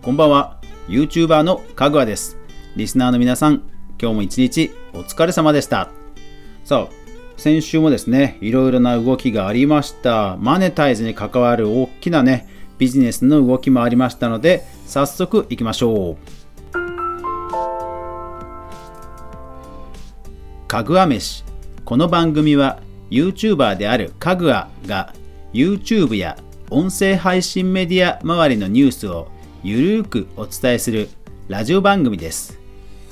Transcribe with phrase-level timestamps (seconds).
[0.00, 0.60] こんばんは。
[0.86, 2.38] YouTuber のかぐわです。
[2.76, 3.62] リスナーの皆さん
[4.00, 5.90] 今日も一日お疲れ様でした。
[6.64, 6.92] さあ
[7.36, 10.36] 先週もですねいろいろな動きがありました。
[10.38, 12.48] マネタイズに関わる大きなね
[12.78, 16.16] ビジネスの動きもありましたので早速いきましょう。
[20.68, 21.44] かぐわ飯。
[21.84, 22.80] この番組は
[23.10, 25.12] YouTuber であるかぐわが
[25.52, 26.38] YouTube や
[26.70, 29.28] 音声配信メディア周りのニュースを
[29.64, 31.08] ゆるーくお伝えする
[31.48, 32.60] ラジオ番組です。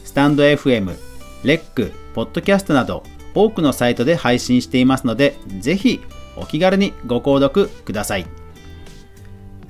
[0.04, 0.96] スタンド FM、
[1.42, 3.02] レック、ポッドキャストなど
[3.34, 6.00] 多くのサイトで配信していますので、ぜひ
[6.36, 8.26] お気軽にご購読ください。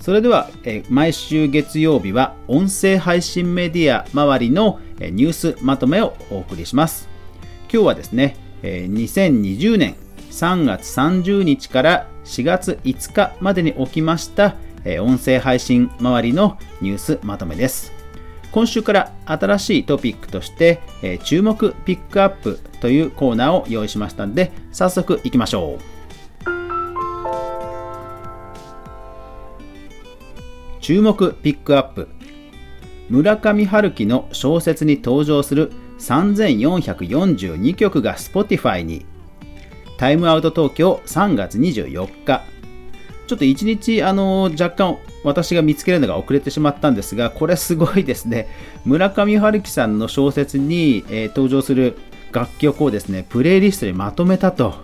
[0.00, 7.08] それでは、え毎週月曜日は音声配信メディア周りのニュースまとめをお送りします。
[7.72, 9.96] 今日はですね、2020年
[10.30, 14.56] 3月30日から4月5日までに起きました、
[14.86, 17.92] え音声配信周りのニュースまとめです。
[18.52, 25.96] 今週から新しいトピックとして、え注目ピックアップというコーナーを用意しましたので、早速いきましょう。
[30.80, 32.08] 注目ピックアップ
[33.08, 39.04] 村上春樹の小説に登場する3442曲が Spotify に
[39.98, 42.55] タイムアウト東京3月24日。
[43.26, 48.48] ちょっと一日、あの、若干私が見つけるのが遅れてしまったんですが、これすごいですね。
[48.86, 51.96] 村上春樹さんの小説に、えー、登場する
[52.32, 54.74] 楽曲をですね、プレイリストにまとめたと。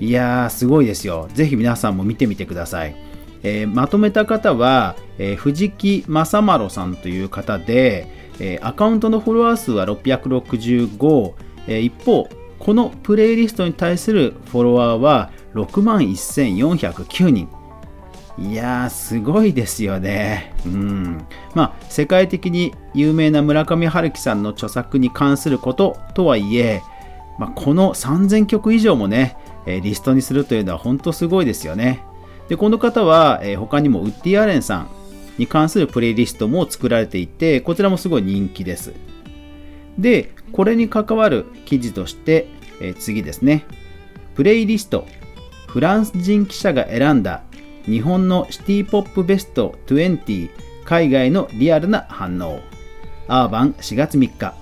[0.00, 1.28] いやー、すごいですよ。
[1.32, 2.96] ぜひ皆さんも見てみてください。
[3.44, 8.08] えー、まとめた方は、え、藤木正丸さんという方で、
[8.40, 11.32] え、アカウントのフォロワー数は665、
[11.68, 17.48] え、一方、このプレイリストに対するフォロワーは6万1409人。
[18.36, 20.52] いやー、すごいですよね。
[20.66, 21.24] うん。
[21.54, 26.82] まあ、世界的に有名な村上春樹さんの著作に関することとはいえ、
[27.38, 32.02] まあ、この3000曲以上もね、えリストにするというのは本当すごいですよね。
[32.48, 34.88] で、この方は、え他にもウッディ・アレンさん
[35.38, 38.92] に関するプレイリストも作られていて、こちらもすごい人気です。
[39.98, 42.48] で、これに関わる記事として、
[42.80, 43.64] え、次ですね。
[44.34, 45.06] プレイリスト。
[45.74, 47.42] フランス人記者が選んだ
[47.84, 50.48] 日本のシティポップベスト20
[50.84, 52.60] 海外のリアルな反応。
[53.26, 54.54] アーバン4月3日。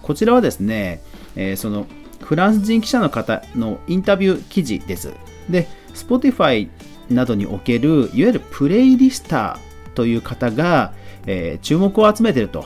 [0.00, 1.02] こちらはですね、
[1.36, 1.86] えー、その
[2.20, 5.12] フランス人記者の方のインタビュー記事です。
[5.50, 6.70] で、Spotify
[7.10, 10.94] などにおけるいわゆるプレイリスターという方が、
[11.26, 12.64] えー、注目を集めていると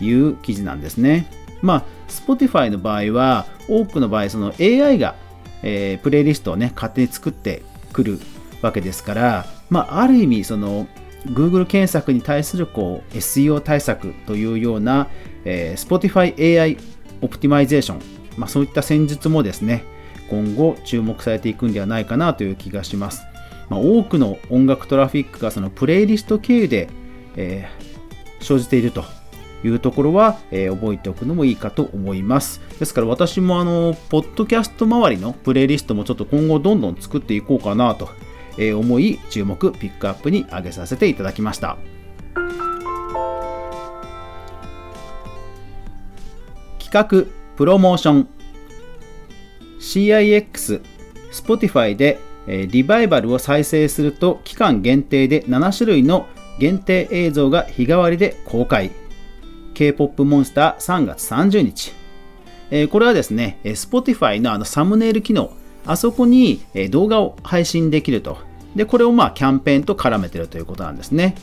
[0.00, 1.26] いう記事なんですね。
[1.60, 5.16] まあ、Spotify の場合は、多くの場合、その AI が、
[5.62, 8.18] えー、プレイリストをね、勝手に作ってくる
[8.62, 10.86] わけですから、まあ、ある意味、その、
[11.26, 15.08] Google 検索に対するこう SEO 対策というような、
[15.44, 16.76] えー、Spotify AI
[17.22, 18.00] オプティマイゼーション、
[18.36, 19.84] まあ、そういった戦術もですね、
[20.28, 23.22] 今後注目されていくんではないかなという気がします。
[23.68, 26.88] まあ、多くの音楽トラフィックがそのプレイリスト経由で、
[27.36, 29.04] えー、生じていると
[29.64, 32.60] いうところは、えー、覚えておくのもいいかと思います。
[32.78, 38.10] ですから私もあの、ポッドキャスト周りのプレイリストもちょっと今後どんどん作っていこうかなと
[38.58, 41.76] 思い、注目、ピックアップに上げさせていただきました。
[46.78, 47.26] 企画、
[47.56, 48.28] プロモーション
[49.80, 50.82] CIX、
[51.32, 56.26] Spotify でリバイバルを再生すると期間限定で7種類の
[56.58, 58.90] 限定映像が日替わりで公開。
[59.74, 61.92] K-POP モンスター3月30日。
[62.70, 65.52] えー、これはですね、Spotify のあのサムネイル機能、
[65.84, 68.38] あそこに動画を配信できると。
[68.74, 71.34] で、これをまあキャンペーンと絡めてるということなんですね。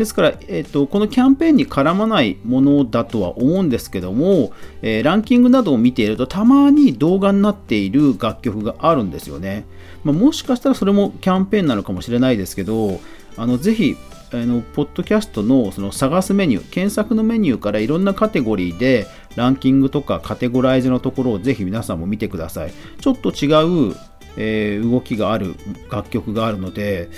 [0.00, 9.66] ですから、えーと、このキャンペーンに絡まないものだとは思うんですけども、えー、ランキングなどを見ているとたまに動画になっている楽曲があるんですよね。
[10.02, 12.98] まあ、もしかしたらそれもキャンペーンなのかもしれないですけど、
[13.36, 13.94] あのぜひ
[14.32, 22.72] あのポッドキャストのその探すメニュー、検索のメニューからいろんなカテゴリーでランキングとかカテゴライズのところをぜひ皆さんも見てください。
[23.00, 23.96] ちょっと違う、
[24.36, 25.56] えー、動きがある
[25.90, 27.10] 楽曲があるので、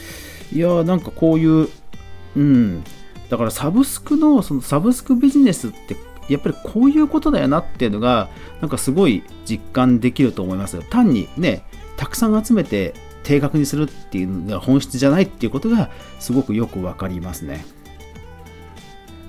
[0.52, 1.68] いやーなんかこういう、
[2.36, 2.82] うん、
[3.28, 5.96] だからサブスクのそのサブスクビジネスって
[6.28, 8.30] やっぱりこういうことだよなっていうのが
[8.60, 10.80] なんかすごい実感できると思います。
[10.88, 11.64] 単にね、
[11.96, 17.64] たくさん集めて定額にするっていうのが本質じゃないっていうことがすごくよくわかりますね。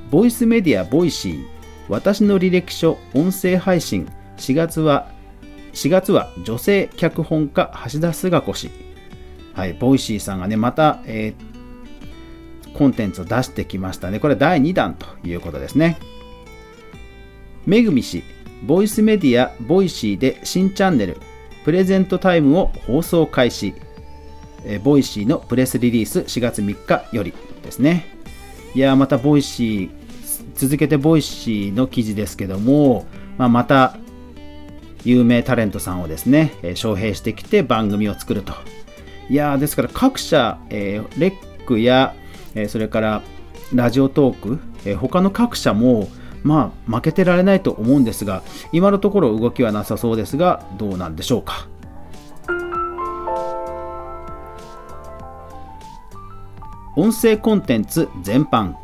[0.10, 1.46] ボイスメディア Voicy
[1.90, 4.08] 私の履歴書音声配信
[4.38, 5.10] 4月は
[5.74, 8.70] 4月は女性脚本家橋田壽賀子氏
[9.54, 14.20] はい、 Voicy さんがね、また、えー、コンテンツを出してきましたね。
[14.20, 15.98] これ第2弾ということですね。
[17.66, 18.24] めぐみ氏、
[18.64, 21.18] ボイスメディア Voicy で新チャンネル、
[21.64, 23.74] プレゼントタイムを放送開始。
[24.66, 27.34] え Voicy のプレスリリース4月3日より
[27.64, 28.06] ですね。
[28.76, 29.92] いやまた Voicy、
[30.56, 33.06] 続けて Voicy の記事ですけども、
[33.38, 33.98] まあ、また
[35.04, 38.54] 有名タレントさんをですね、え招聘してきて番組を作ると。
[39.30, 42.16] いやですから各社、えー、レックや、
[42.56, 43.22] えー、それから
[43.74, 46.10] ラジオトーク、え、他の各社も、
[46.44, 51.68] まあ、負けてられないと思うんですが、今のところ動きはなさそうですが、どうなんでしょうか？
[56.96, 58.76] 音声コンテンツ全般。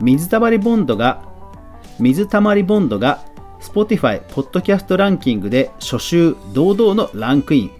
[0.00, 1.22] 水たまりボンドが
[1.98, 3.22] 水たまりボンドが
[3.60, 7.70] Spotify ポッドキャストランキングで初週堂々のランクイン。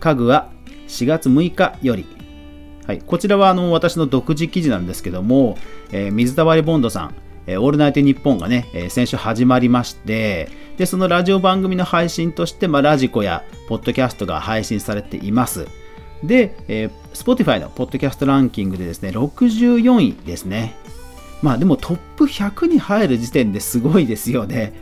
[0.00, 0.50] 家具は
[0.88, 2.06] 4月6日より。
[2.86, 5.58] はい、こちらはあの私の独自記事なんですけども、
[5.92, 7.14] えー、水溜りボンドさん、
[7.46, 15.66] えー、オールナイトニッポンがね、えー、先週始まりまして、で、そのラジオ番組の配信として、まあ、ラジコやポッドキャストが配信されています。
[16.22, 20.74] で、えー、Spotify のポッドキャストランキングでですね、64位ですね。
[21.42, 24.72] まあでもトップ100に入る時点ですごいですよね。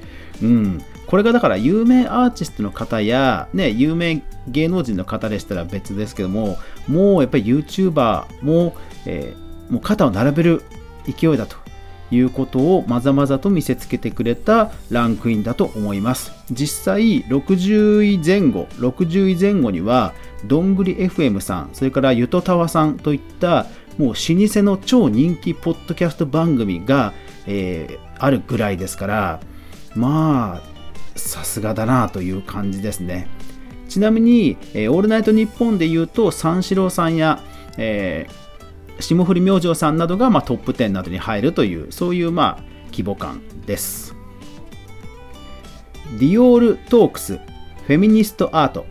[0.43, 0.85] うん。
[1.07, 10.63] これがだから有名アーティストの方や、ね、有名芸能人の方でしたら別ですけども、もうやっぱり YouTuber も、えー、もう肩を並べる
[11.07, 11.57] 勢いだと
[12.11, 16.33] いうことをまざまざと見せつけてくれたランクインだと思います。
[16.51, 20.13] 実際60位前後、60位前後には
[20.45, 23.67] どんぐり FM さん、それからゆとたわさんといった
[23.99, 27.13] もう老舗の超人気ポッドキャスト番組が、
[27.47, 29.41] えー、あるぐらいですから、
[29.95, 33.29] まあ、さすがだなという感じですね。
[33.89, 37.43] ちなみに、えー、オールナイトニッポンで言うと、三四郎さんや、
[37.77, 38.50] えー、
[39.01, 44.15] 霜降り明星さんなどが、まあ、トップ10などに入るという、そういう、まあ、規模感です。
[46.19, 48.87] Dior Talks フェミニストアート、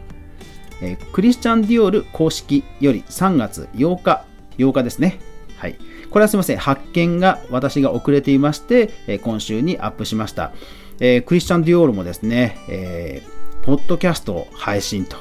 [0.81, 4.25] え、クリスチャン・ディオール公式より3月8日
[4.57, 5.19] 8日ですね。
[5.57, 5.75] はい。
[6.09, 6.57] これはすみません。
[6.57, 10.53] 発見が私が遅れていまして、え、今週にアップしました。
[10.99, 15.17] えー、クリスチャン・ディオールもですね、えー、ポッドキャストを配信と。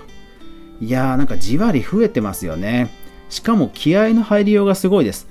[0.81, 2.91] いやー、なんかじわり増えてますよね。
[3.29, 5.29] しかも気合の入りようがすごいです。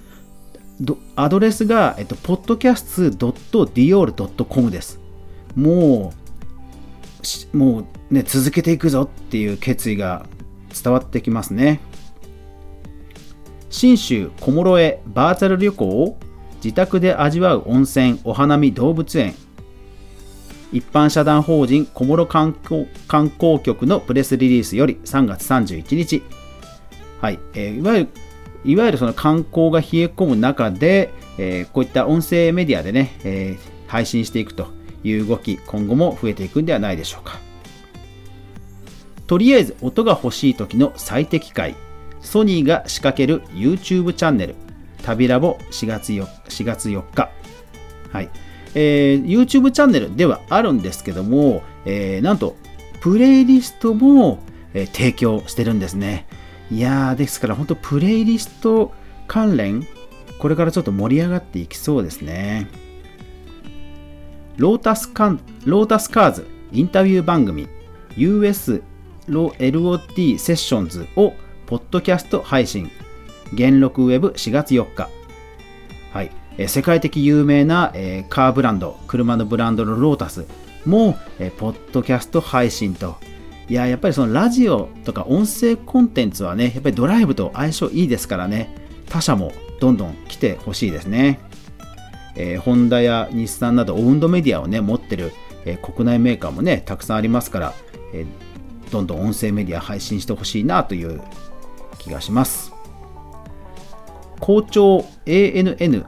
[1.15, 4.99] アドレスが、えっと、podcast.dior.com です。
[5.55, 6.13] も
[7.53, 10.25] う、もうね、続けていくぞっていう決意が
[10.83, 11.79] 伝わってきますね。
[13.69, 16.17] 信州小諸へバーチャル旅行を
[16.63, 19.35] 自宅で味わう温泉お花見動物園
[20.71, 26.23] 一般社団法人小諸観光観光局のプレスリリースより3月31日、
[27.21, 28.09] はいえー、いわゆる
[28.65, 34.67] いわゆるその観光が冷え込む中で、えー、こういった音声メディアでね、えー、配信していくと
[35.03, 37.39] いう動き今後も増えていくんではないでしょうか
[39.25, 41.75] とりあえず音が欲しい時の最適解
[42.27, 44.55] ソニーが仕掛ける YouTube チャンネル、
[45.03, 47.29] 旅ラボ4月 4, 4月4日。
[48.11, 48.29] はい。
[48.75, 52.57] えー、YouTube チャンネルではあるんですけども、えー、なんと、
[52.99, 54.39] プレイリストも、
[54.73, 56.26] えー、提供してるんですね。
[56.69, 58.91] いやー、ですから本当プレイリスト
[59.27, 59.87] 関連、
[60.39, 62.67] これからちょっと盛り上がっていきそうですね。
[64.57, 67.67] ロータスカンロータスカーズインタビュー番組
[68.15, 68.81] US
[69.27, 71.33] ロ LOT セッションズを
[71.67, 72.89] ポッドキャスト配信、
[73.53, 75.09] 元禄ウェブ4月4日。
[76.13, 76.31] はい。
[76.57, 80.45] え世界的有名な、えカーブランド、車のブランドのロータス
[80.85, 83.17] も、えポッドキャスト配信と。
[83.69, 88.73] いや、やっぱりそのラジオとか音声コンテンツはね、やっぱりドライブと相性いいですからね、
[89.09, 91.39] 他社もどんどん来てほしいですね。
[92.35, 95.31] えー、ホンダや日産などオウンドメディアをね、持ってる、
[95.65, 97.73] えー、国内メーカーもね、たくさんありますから、
[98.13, 101.21] えー、どんどん音声メディア配信してほしいなという
[101.97, 102.71] 気がします
[104.39, 106.05] 校長 ANN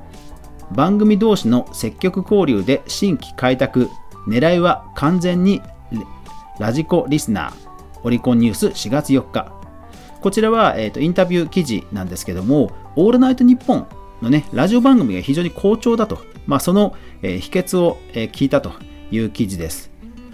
[0.71, 3.89] 番組同士の積極交流で新規開拓
[4.27, 5.61] 狙いは完全に
[6.59, 7.53] ラジコリスナー
[8.03, 9.51] オリコンニュース4月4日
[10.21, 13.87] こちらは、えーと、インタビュー記事なんですけども「オールナイトニッポン」
[14.21, 18.73] のねラジオ番組が非常に好調だと、まあ、その、えー、秘訣を、えー、聞いたと
[19.11, 19.89] いう記事です。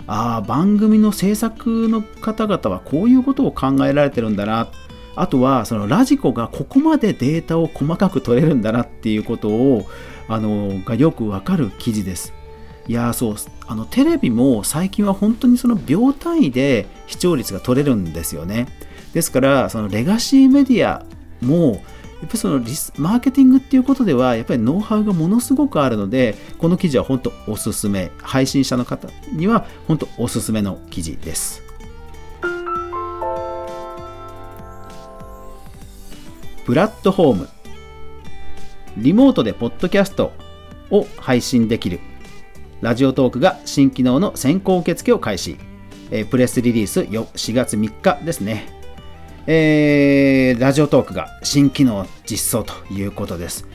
[0.08, 4.68] ああ番組の制作の方々はこういうことを考えられてるんだな。
[5.16, 9.86] あとはそのラジコがここまでデータを細かく取れるんだなっていうことを
[10.28, 12.34] あのがよくわかる記事です。
[12.88, 13.36] いやそう。
[13.68, 18.68] あのテレビも最近は本当にその秒単位で視聴率が取れるんですよね。
[19.14, 21.06] ですからそのレガシーメディア
[21.42, 21.82] もやっ
[22.22, 28.12] ぱりそのリスマーケティングっていうことではやっぱりノウハウがものすごくあるのでこの記事は本当おすすめ。
[28.22, 31.64] 配信者の方には本当おすすめの記事です。
[36.66, 37.50] プラットフォーム。
[38.98, 40.32] リモートでポッドキャスト
[40.90, 42.00] を配信できる。
[42.82, 45.58] ラジオトークが新機能の先行受付を開始、
[46.12, 48.68] えー、プレスリリース4月3日ですね、
[49.48, 53.68] えー、ラジオトークが新機能実装ということです、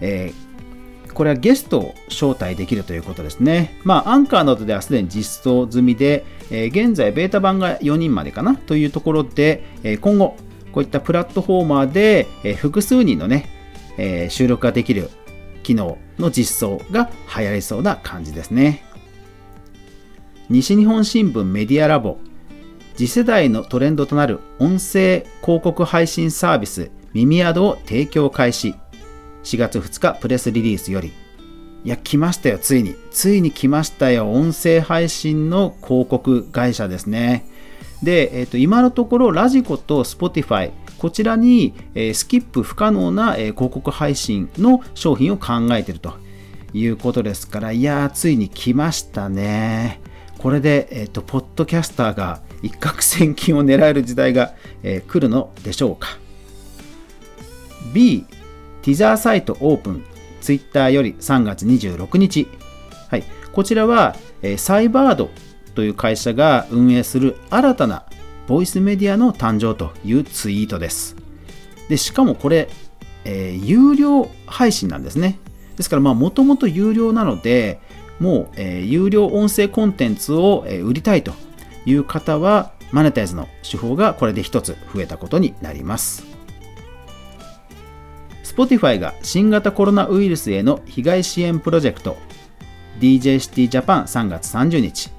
[0.00, 3.78] えー、これはゲストを招待できるということですね。
[3.84, 8.56] まあ、アンカーなどではすでに実装済みで、えー、現在ベータ版が4人までかな？
[8.56, 10.36] というところで、え、今後、
[10.72, 13.48] こういったプラットフォーマーで、え、複数人のね、
[13.96, 15.08] え、収録ができる
[15.64, 18.84] 機能の実装が流行りそうな感じですね。
[20.48, 22.18] 西日本新聞メディアラボ。
[22.96, 28.76] 次世代のトレンドとなる音声広告配信サービス耳宿を提供開始。
[29.42, 31.12] 4月2日プレスリリースより。
[31.84, 32.94] いや来ましたよついに。
[33.10, 37.46] ついに来ましたよ音声配信の広告会社ですね。
[38.02, 40.70] で、えー、と今のところラジコと Spotify
[41.04, 46.14] こちらに、え、スキップ不可能な、え、広告配信の商品を考えていると
[46.72, 50.00] いうことですから、いやー、ついに来ましたね。
[50.38, 56.08] これで、えっ、と、ポッドキャスターが一攫千金を狙える時代が、えー、来るのでしょうか。
[57.92, 58.24] B、
[58.80, 60.06] ティザーサイトオープン、
[60.40, 62.48] ツイッターより3月26日。
[63.10, 65.28] はい、こちらは、えー、サイバード
[65.74, 68.06] という会社が運営する新たな
[68.46, 71.16] ボイスメディアの誕生というツイートです。
[71.88, 72.68] で、しかもこれ、
[73.24, 75.38] えー、有料配信なんですね。
[75.76, 77.80] ですから、もともと有料なので、
[78.20, 81.32] もう、えー、有料音声コンテンツを、えー、売りたいと
[81.86, 86.34] いう方は、マネタイズの手法がこれで一つ増えたことになります。
[88.44, 92.16] Spotify が新型コロナウイルスへの被害支援プロジェクト
[93.00, 95.10] DJ シティジャパン3月30日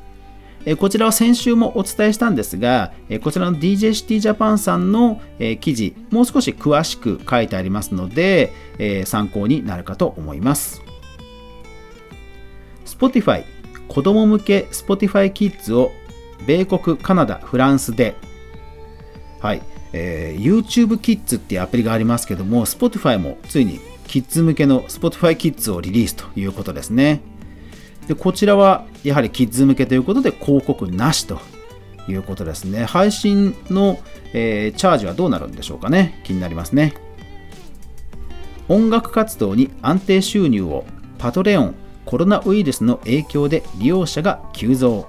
[0.79, 2.91] こちらは先週もお伝えしたんですが、
[3.21, 5.21] こちらの DJ シティジャパンさんの
[5.61, 8.51] 記事、もう少し詳しく書いてありますので、
[9.05, 10.81] 参考になるかと思います。
[12.85, 13.43] Spotify
[13.87, 15.91] 子供向け Spotify Kids を
[16.47, 18.15] 米国、カナダ、フランスで、
[19.41, 19.61] はい、
[19.93, 27.21] えー、YouTube Kids っていうアプリがありますけども、Spotify もついにキッズ向けの Spotify Kids をリリースということですね。
[28.07, 31.39] でこちらはやはりキッズ向けということで広告なしと
[32.07, 32.85] いうことですね。
[32.85, 33.99] 配信の、
[34.33, 36.21] えー、チャージはどうなるんでしょうかね。
[36.23, 36.93] 気になりますね。
[38.67, 40.85] 音楽活動に安定収入を
[41.17, 45.07] パトレオンコロナウイルスの影響で利用者が急増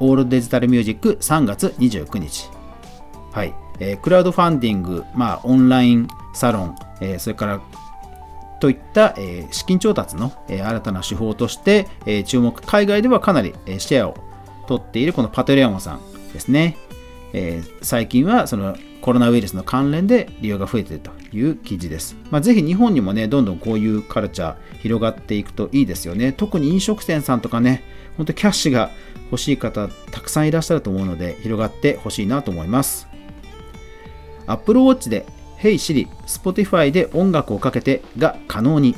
[0.00, 2.50] オールデジタルミュージック3月29日
[3.32, 7.60] はい、えー、クラウドファンディング、まあ、オンラインサロン、えー、それから
[8.60, 14.16] といった、え資金調達の、え新たな手法として、え注目、海外ではかなり、えシェアを
[14.66, 16.00] 取っているこのパトレオンさん
[16.32, 16.76] ですね。
[17.32, 22.16] え最近はそのコロナウイルスの関連で利用が増えているという記事です。
[22.30, 26.32] まあ、ぜひ日本にもね、どんどんこういうカルチャー広がっていくといいですよね。
[26.32, 27.84] 特に飲食店さんとかね、
[28.16, 28.90] 本当キャッシュが
[29.30, 33.06] 欲しい方たくさんいらっしゃると思うので、広がってほしいなと思います。
[34.46, 35.26] Apple Watch で
[35.58, 38.94] Hey Siri、Spotify で音楽をかけてが可能に。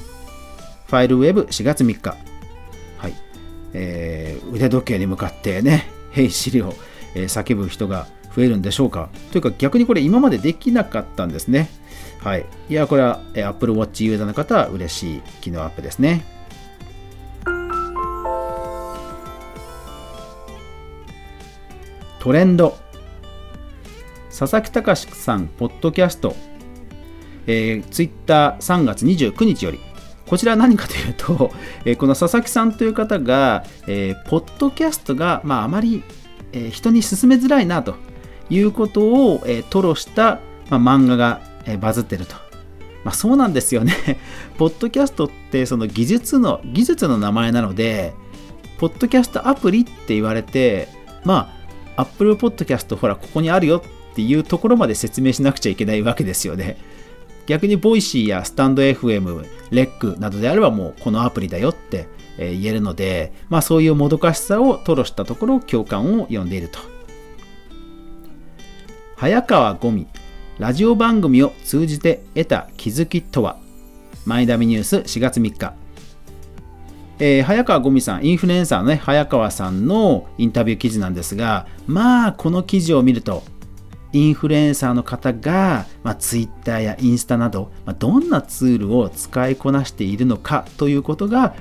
[0.87, 2.17] ファイルウェブ4月3日。
[2.99, 3.15] はい。
[3.73, 6.75] えー、腕時計に向かってね、Hey Siri を、
[7.15, 9.09] え、叫ぶ人が増えるんでしょうか。
[9.33, 11.69] というか逆にこれ今までできなかったんですね。
[12.23, 12.47] はい。
[12.69, 16.25] いや、これは、え、Apple Watch ユーザーの方は嬉しい機能アップですね。
[22.19, 22.77] トレンド
[24.39, 26.37] 佐々木隆さん、ポッドキャスト
[27.47, 29.81] えー、ツイッター3月29日より、
[30.27, 31.51] こちら何かというと、
[31.85, 36.03] えー、この佐々木さんという方が、えー、ポッドキャストが、まあ、あまり、
[36.53, 37.95] えー、人に勧めづらいなと
[38.51, 42.35] いうことを、えー、吐露した、まあ、漫画が、えー、バズってると。
[43.05, 43.95] まあ、そうなんですよね。
[44.59, 48.13] ポッドキャストってその技術の、技術の名前なので、
[48.79, 50.89] ポッドキャストアプリって言われて、
[51.25, 51.55] ま
[51.97, 53.83] あ、Apple Podcast ほら、ここにあるよ
[54.17, 56.79] っていうところまで説明しなくちゃいけないわけですよね。
[57.45, 62.09] 逆にボイシーやスタンド FM、レックなどであればもうこのアプリだよって
[62.39, 66.79] 言えるので、まあそういうもどかしさを吐露したところ共感を呼んでいると。
[69.17, 70.07] 早川五味、
[70.59, 73.59] ラジオ番組を通じて得た気づきとは？
[74.25, 75.75] マイダミニュース4月3日。
[77.19, 83.43] えー、早川ゴミさん、インフルエンサーのね、早川さんのインタビュー記事なんですが、まあ、この記事を見ると、
[84.13, 91.55] インフルエンサーの方が、まあ、Twitter やインスタなど、まあ、どんなツールを使いこなしているのかということが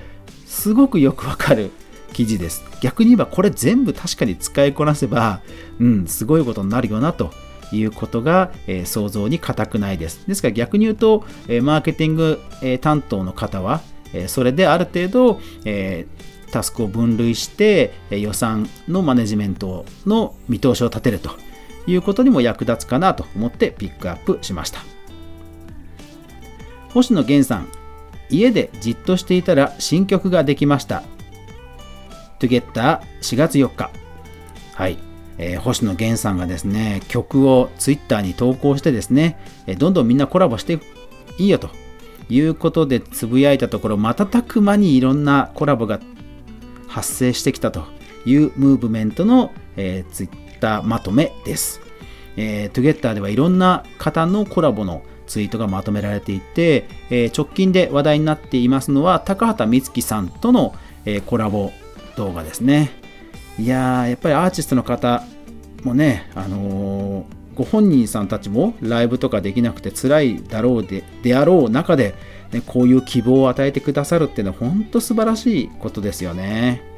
[0.46, 1.72] すごくよくわかる
[2.14, 2.64] 記事です。
[2.82, 5.42] 逆に言えばこれ全部確かに使いこなせば、
[5.80, 7.32] うん、すごいことになるよなと
[7.74, 10.25] いうことが、えー、想像に難くないです。
[10.28, 13.82] ですから逆に言うと、えー、マーケティング、えー、担当の方は、
[14.14, 16.08] えそれである程度、え
[16.52, 21.32] タスクを分類して、え予算のマネジメントの見通しを立てると
[21.88, 24.80] いうことにも役立つかなと思ってピックアップしました。
[26.89, 27.68] 星野源さん、
[28.30, 31.04] 家でじっとしていたら新曲ができました。
[32.39, 33.89] Together 4月4日。
[34.74, 34.98] はい。
[35.38, 39.38] えー、星野源さんがですね、曲を Twitter に投稿してですね、
[39.68, 40.80] えー、どんどんみんなコラボして
[41.38, 41.70] いいよと
[42.30, 46.00] いうことでつぶやいたところ、瞬く間にいろんなコラボが
[46.88, 47.84] 発生してきたと
[48.25, 51.82] いうムーブメントの、えー、Twitter まとめです。
[52.38, 61.72] えー、Together ではいろんな方のコラボのツイートがまとめられていて、えー、直近で話題になっていますのは高畑充希さんとの、えー、コラボ
[62.18, 62.92] 動画ですね。
[63.58, 65.24] いやー、やっぱりアーティストの方
[65.84, 72.16] もね、あのー、ご本人さんたちもライブとかできなくて辛いだろうでであろう中で、
[72.52, 76.95] ね、こういう希望を与えてくださるっていうのは本当素晴らしいことですよね。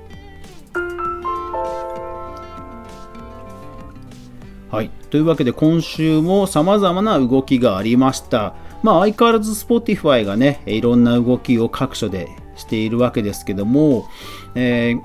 [4.77, 4.91] はい。
[5.09, 8.53] というわけで今週も様々な動きがありました。
[8.83, 14.07] まあ相変わらず Spotify がね、いろんな動きを各所でしているわけですけども、
[14.53, 15.01] えー、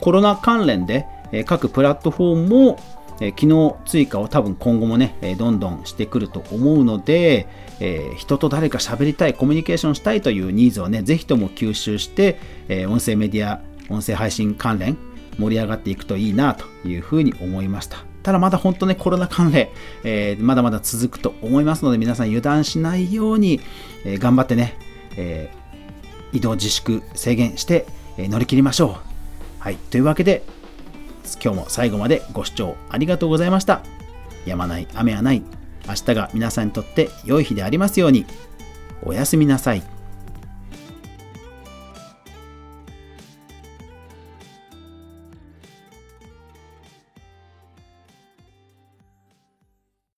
[0.00, 1.06] コロナ関連で、
[1.46, 2.78] 各プラットフォームも、
[3.36, 7.46] 機能追加を多分今後もね、どんどんしてくると思うので、
[7.78, 14.98] え人と誰か喋りたい、コミュニケーションしたいというニーズをね、ぜひとも吸収して、え音声メディア、音声配信関連、
[15.38, 17.98] 盛り上がっていくといいなというふうに思いました。
[18.24, 19.68] ただまだ本当ね、コロナ関連、
[20.02, 23.60] えー、まだまだ続くと思いますので、皆さん油断しないように、
[24.04, 24.76] えー、頑張ってね、
[25.16, 28.96] えー、移動自粛制限して、え乗り切りましょう。
[29.58, 30.42] はい、というわけで、
[31.42, 33.82] 今日も最後までご視聴ありがとうございました。
[34.46, 35.42] やまない雨はない。
[35.86, 38.24] 明日が皆さんにとって良い日でありますように。
[39.02, 39.93] おやすみなさい。